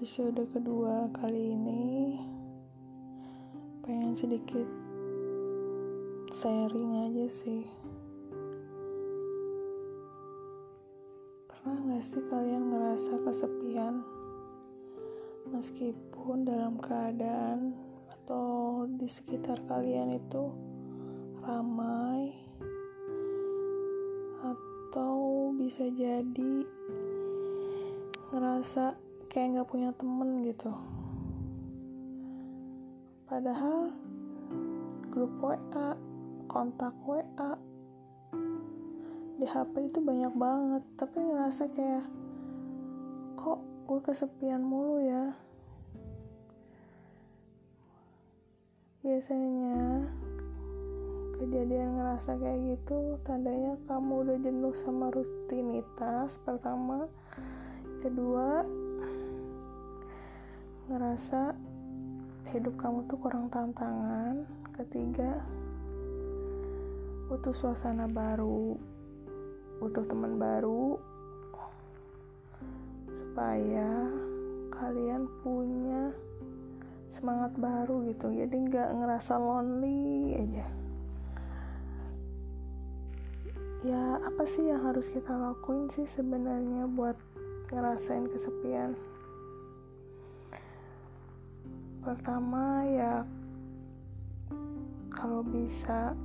[0.00, 2.16] episode kedua kali ini
[3.84, 4.64] pengen sedikit
[6.32, 7.68] sharing aja sih.
[11.52, 14.00] Pernah gak sih kalian ngerasa kesepian?
[15.52, 17.76] Meskipun dalam keadaan
[18.08, 20.48] atau di sekitar kalian itu
[21.44, 22.40] ramai
[24.48, 26.64] atau bisa jadi
[28.32, 30.74] ngerasa kayak nggak punya temen gitu.
[33.30, 33.94] Padahal
[35.06, 35.94] grup WA
[36.50, 37.54] kontak WA
[39.38, 40.82] di HP itu banyak banget.
[40.98, 42.10] Tapi ngerasa kayak
[43.38, 45.30] kok gue kesepian mulu ya?
[49.06, 50.10] Biasanya
[51.38, 57.08] kejadian ngerasa kayak gitu tandanya kamu udah jenuh sama rutinitas pertama
[58.04, 58.60] kedua
[60.90, 61.54] ngerasa
[62.50, 64.42] hidup kamu tuh kurang tantangan.
[64.74, 65.38] Ketiga
[67.30, 68.74] butuh suasana baru
[69.78, 70.98] butuh teman baru
[73.06, 74.10] supaya
[74.74, 76.10] kalian punya
[77.06, 78.34] semangat baru gitu.
[78.34, 80.66] Jadi nggak ngerasa lonely aja.
[83.86, 87.14] Ya apa sih yang harus kita lakuin sih sebenarnya buat
[87.70, 88.98] ngerasain kesepian
[92.00, 93.28] pertama ya
[95.12, 96.16] kalau bisa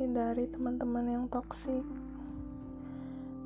[0.00, 1.84] hindari teman-teman yang toksik.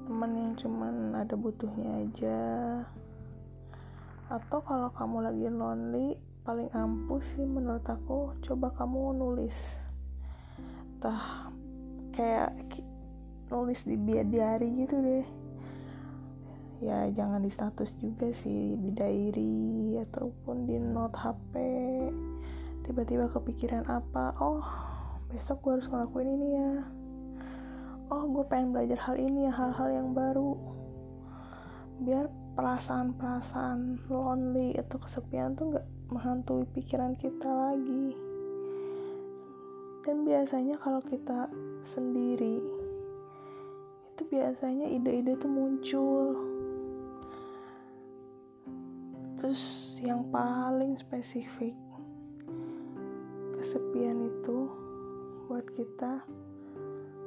[0.06, 2.42] Teman yang cuman ada butuhnya aja.
[4.30, 6.14] Atau kalau kamu lagi lonely
[6.46, 9.82] paling ampuh sih menurut aku coba kamu nulis.
[11.02, 11.50] Tah
[12.14, 12.54] kayak
[13.50, 15.45] nulis di diary gitu deh
[16.80, 21.54] ya jangan di status juga sih di diary ataupun di note HP
[22.86, 24.62] tiba-tiba kepikiran apa oh
[25.26, 26.72] besok gue harus ngelakuin ini ya.
[28.06, 30.54] Oh gue pengen belajar hal ini ya hal-hal yang baru.
[31.98, 38.14] Biar perasaan-perasaan lonely atau kesepian tuh nggak menghantui pikiran kita lagi.
[40.06, 41.50] Dan biasanya kalau kita
[41.82, 42.62] sendiri
[44.14, 46.38] itu biasanya ide-ide tuh muncul
[49.36, 51.76] terus yang paling spesifik
[53.56, 54.68] kesepian itu
[55.46, 56.24] buat kita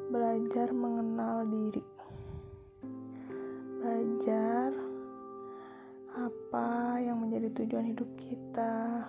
[0.10, 1.86] belajar mengenal diri.
[3.80, 4.74] Belajar
[6.18, 9.06] apa yang menjadi tujuan hidup kita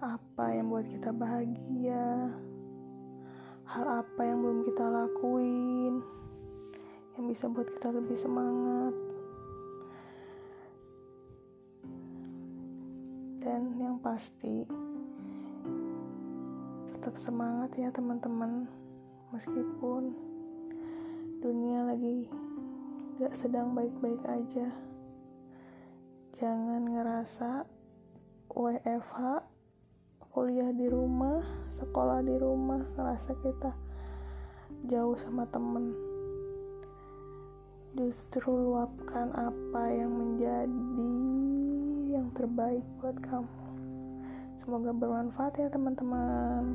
[0.00, 2.30] apa yang buat kita bahagia
[3.66, 6.04] hal apa yang belum kita lakuin
[7.18, 8.94] yang bisa buat kita lebih semangat
[13.46, 14.66] dan yang pasti
[16.90, 18.66] tetap semangat ya teman-teman.
[19.30, 20.10] Meskipun
[21.38, 22.26] dunia lagi
[23.22, 24.66] gak sedang baik-baik aja
[26.34, 27.64] jangan ngerasa
[28.50, 29.46] WFH
[30.34, 31.40] kuliah di rumah
[31.70, 33.72] sekolah di rumah ngerasa kita
[34.90, 35.94] jauh sama temen.
[37.94, 41.45] Justru luapkan apa yang menjadi
[42.34, 43.48] terbaik buat kamu.
[44.56, 46.74] Semoga bermanfaat ya teman-teman